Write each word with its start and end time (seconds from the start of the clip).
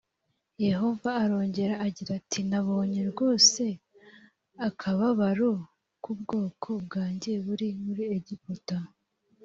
yehova 0.67 1.09
arongera 1.23 1.75
ati 2.17 2.39
nabonye 2.49 3.01
rwose 3.11 3.63
akababaro 4.67 5.49
k 6.03 6.05
ubwoko 6.13 6.69
bwanjye 6.85 7.31
buri 7.45 7.67
muri 7.83 8.03
egiputa 8.17 8.77